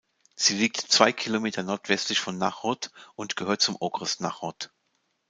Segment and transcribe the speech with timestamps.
[0.33, 4.71] Sie liegt zwei Kilometer nordwestlich von Náchod und gehört zum Okres Náchod.